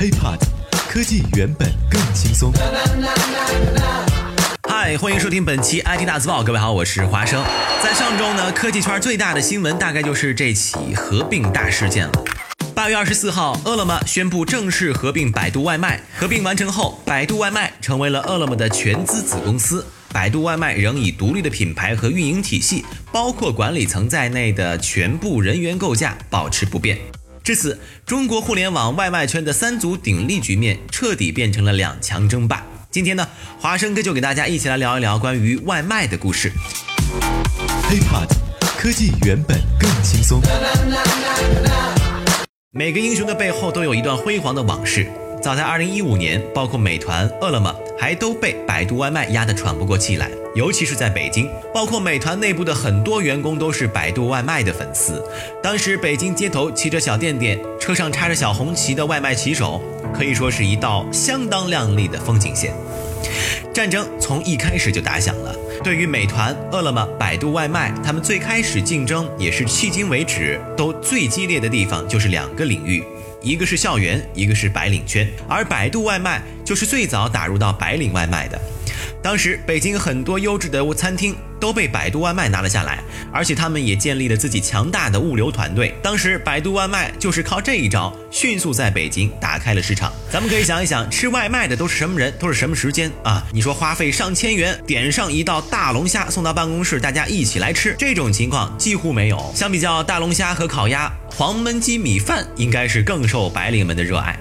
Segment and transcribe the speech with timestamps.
[0.00, 0.38] HiPod，
[0.88, 2.50] 科技原本更轻松。
[4.66, 6.42] 嗨，欢迎收听本期 IT 大字报。
[6.42, 7.44] 各位好，我是华生。
[7.84, 12.24] 在上周呢，科技圈最大的新闻大概就是这起合并大事件了。
[12.74, 16.00] 八月二十四号，饿了么宣布正式合并百度外卖。
[16.16, 19.84] 合并完成后，百度外卖成为了饿了么的全资子公司。
[20.14, 26.96] 百度外卖仍以独立的品牌和运营体系，包括管理层在内的全部人员构架保持不变。
[27.50, 27.76] 至此，
[28.06, 32.64] 中国互联网外卖圈的三足鼎立局面彻底变成了两强争霸。
[32.92, 33.26] 今天呢，
[33.58, 36.52] 华生哥就给大家一起来聊一聊关于外卖的故事。
[37.90, 38.28] HiPod，
[38.78, 40.40] 科技原本更轻松。
[42.70, 45.10] 每个英雄的背后都有一段辉煌的往事。
[45.42, 50.30] 早在2015年，包括美团、饿了么，还都被百度外卖压得喘不过气来。
[50.54, 55.22] 尤其是在北京，包括美团内部的很多员工都是百度外卖的粉丝。
[55.62, 59.80] 当时北京街头骑着小电电，车上插着小红旗的外卖骑手，
[60.12, 62.72] 可以说是一道相当亮丽的风景线。
[63.72, 65.54] 战争从一开始就打响了。
[65.84, 73.04] 对于美团、饿了么、百度外卖，他们最开始竞争也是迄今为止都最激烈的地方，就是两个领域。
[73.40, 78.60] 一个是校园，一个是白领圈，而百度外卖就是最早打入到白领外卖的。
[79.22, 85.94] 当时北京很多优质的餐厅都被百度外卖拿了下来，而且他们也建立了自己强大的物流团队。
[86.02, 90.10] 当时百度外卖就是靠这一招，迅速在北京打开了市场。
[90.32, 93.46] 咱们可以想一想，吃外卖的都是什么人，都是什么时间啊？
[93.52, 99.52] 你说花费上千元点上一道大龙虾送到办公室，大家一起来吃，这种情况几乎没有。
[99.54, 104.39] 相比较大龙虾和烤鸭，黄焖鸡米饭应该是更受白领们的热爱。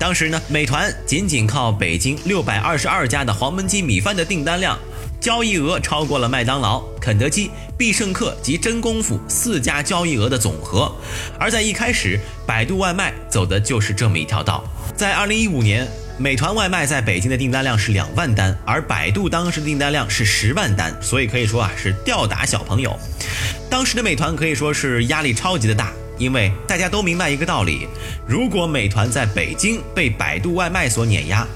[0.00, 4.78] 当时呢，美团仅仅靠北京六百二十二家的黄焖鸡米饭的订单量，
[5.20, 10.90] 交易额超过了麦当劳、肯德基、必胜客及真功夫四家交易额的总和。
[11.38, 14.64] 而在一开始，百度外卖走的就是这么一条道。
[14.96, 22.98] 在二零一五年，美团外卖在北京的订单量是两万单，而百度当时的订单量是十万单，所以可以说啊是吊打小朋友。
[23.68, 25.92] 当时的美团可以说是压力超级的大。
[26.20, 27.88] 因为大家都明白一个道理，
[28.26, 31.46] 如果美团在北京被百度外卖所碾压，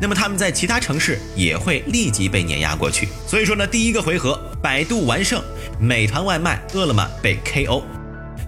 [0.00, 3.06] 那么他们在其他城市也会立即被碾压过去。
[3.26, 5.42] 所以说呢，第一个回合百度完胜，
[5.78, 7.82] 美团外卖、饿了么被 KO。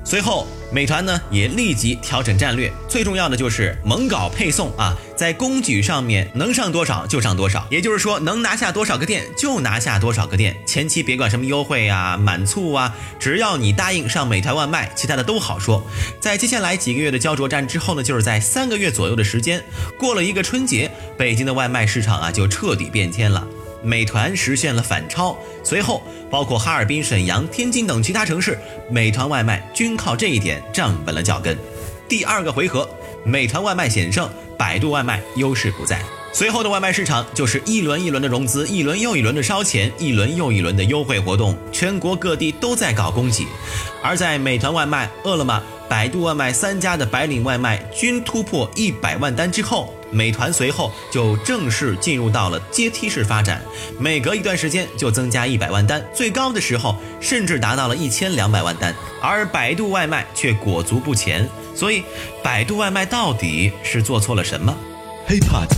[0.03, 10.56] 随后，美团呢也立即调整战略，最重要的就是猛搞配送啊，在供给上面能上多少就上多少，也就是说能拿下多少个店就拿下多少个店。
[10.66, 15.87] 前期别管什么优惠啊、满促啊，只要你答应上美团外卖，其他的都好说。
[16.21, 19.65] 在接下来几个月的焦灼战之后呢，就是在三个月左右的时间，
[19.99, 23.47] 过了一个春节，北京的外卖市场啊就彻底变天了。
[23.82, 28.59] 美团实现了反超，随后包括哈尔滨、沈阳、天津等其他城市，
[28.91, 31.56] 美团外卖均靠这一点站稳了脚跟。
[32.09, 32.88] 第二个回合，
[33.25, 34.28] 美团外卖险胜，
[34.59, 36.00] 百度外卖优势不在。
[36.37, 43.47] 随后的外卖市场就是一轮一轮的融资，一轮又一轮的烧钱，一轮又一轮的优惠活动，全国各地都在搞供给。
[44.03, 49.91] 而在美团外卖、饿了么、百度外卖三家的白领外卖均突破一百万单之后。
[50.11, 53.63] 美团随后就正式进入到了阶梯式发展，
[53.99, 58.95] 每隔一段时间就增加一百万单，最高的时候甚至达到了一千两百万单。
[59.23, 62.03] 而百度外卖却裹足不前，所以
[62.43, 64.77] 百度外卖到底是做错了什么
[65.29, 65.69] ？HiPod，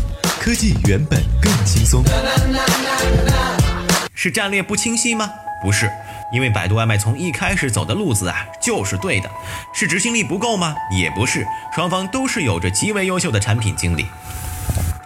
[0.49, 2.03] 科技原本更轻松。
[4.15, 5.31] 是战略不清晰吗？
[5.63, 5.91] 不是，
[6.33, 9.29] 因为百度外卖从一开始走的路子啊就是对的。
[9.75, 10.75] 是执行力不够吗？
[10.91, 14.07] 也不是，双方都是有着极为优秀的产品经理。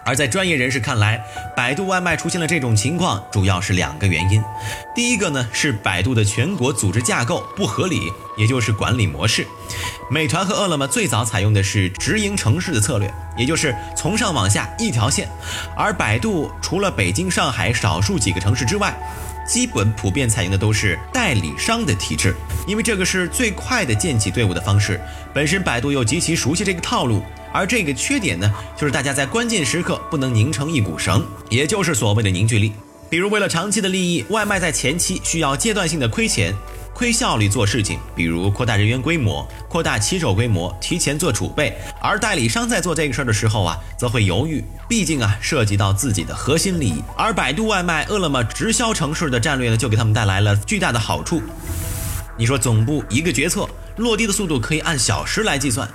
[0.05, 1.23] 而在专业人士看来，
[1.55, 4.43] 百度外卖出现了这种情况，主要是两个原因。
[4.95, 9.47] 第一个呢是百度的全国组织架构不合理，也就是管理模式。
[10.09, 15.27] 美团和饿了么最早采用的是直营城市的策略，也就是从上往下一条线，
[15.75, 18.93] 而百度除了北京、上海少数几个城市之外。
[19.45, 22.33] 基本普遍采用的都是代理商的体制，
[22.65, 24.97] 因为这个是最快的建起队伍的方式。
[25.33, 27.21] 本身百度又极其熟悉这个套路，
[27.53, 32.73] 而这个缺点呢，就是大家在关键时刻不能拧成一股绳，也就是所谓的凝聚力。
[33.09, 36.53] 比如为了长期的利益，外卖在前期需要阶段性的亏钱。
[36.95, 41.75] 亏效率做事情，比如扩大人员规模、扩大骑手规模、提前做储备。
[41.99, 47.01] 而代理商在做这个事儿的时候啊，则会犹豫，毕竟啊涉及到自己的核心利益。
[47.17, 51.41] 而百度外卖、饿了么直销城市的战略呢，就给他们带来了巨大的好处。
[52.37, 53.67] 你说总部一个决策
[53.97, 55.89] 落地的速度可以按小时来计算，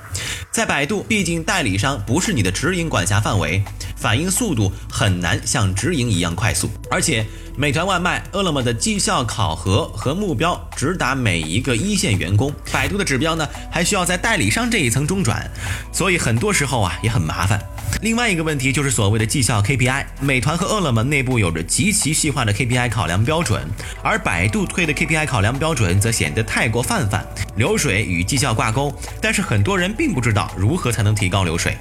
[0.59, 3.63] 在百度，毕竟代理商不是你的直营管辖范围，
[3.95, 6.69] 反应速度很难像直营一样快速。
[6.91, 7.27] 而且，
[7.57, 15.51] 美团外卖、饿了么的绩效考核和目标直达每一个一线员工，百度的指标呢还需要在代理商这一层中转，
[15.93, 17.61] 所以很多时候啊也很麻烦。
[18.03, 23.67] 另外一个问题就是所谓的绩效 KPI，美团和饿了么内部有着极其细化的 KPI 考量标准，
[24.03, 27.27] 而百度推的 KPI 考量标准则显得太过泛泛，
[27.57, 31.77] 流水与绩效挂钩，但是很多人并不知道如何才能提高流水。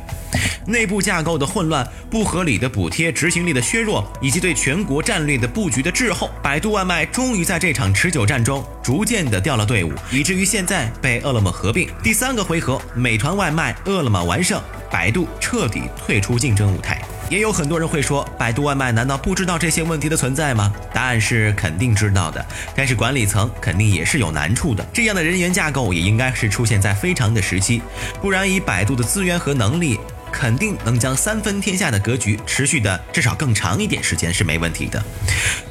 [0.65, 11.89] 内部架构的混乱、不合理的补贴、执行力的削弱，以及对全国战略的布局的滞后，百度外卖终于在这场持久战中逐渐的掉了队伍，以至于现在被饿了么合并。
[12.03, 17.01] 第三个回合，美团外卖、饿了么完胜，百度彻底退出竞争舞台。
[17.30, 20.73] 也有很多人会说，百度外卖难道不知道这些问题的存在吗？
[20.94, 24.85] 答案是肯定知道的，但是管理层肯定也是有难处的。
[24.94, 27.81] 这样的人员架构也应该是出现在非常的时期，
[28.21, 30.00] 不然以百度的资源和能力。
[30.37, 35.03] 肯定能将三分天下的格局持续的至少更长一点时间是没问题的。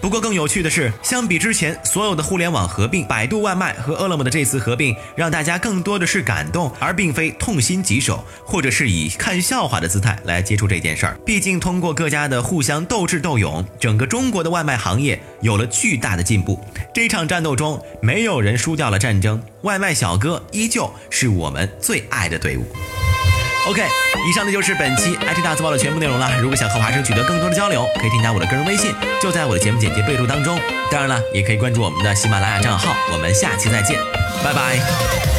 [0.01, 11.17] 不过更有趣的是，相比之前所有的互联网合并，百度外卖和饿了么的这次合并，让大家更多的是感动，而并非痛心疾首，或者是以看笑话的姿态来接触这件事儿。
[11.25, 16.61] 毕竟通过各家的互相斗智斗勇，整个中国的外卖行业有了巨大的进步。
[16.93, 22.65] 这场战斗中，没有人输掉了战争，外卖小哥依旧是我们最爱的队伍。
[23.67, 23.83] OK，
[24.29, 26.31] 以上呢就是本期 IT 大字报的全部内容了。
[26.41, 30.57] 如果想和华生取得更多的交流，可以添加我的个人微信，就在我的节目简介备注当中。
[30.91, 32.95] 当然了，也可以关注我们的喜马拉雅账号。
[33.13, 33.99] 我们下期再见，
[34.45, 35.36] 拜拜。